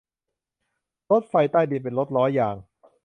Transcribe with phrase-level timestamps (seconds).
[1.09, 2.55] รถไฟใต้ดินเป็นรถล้อยาง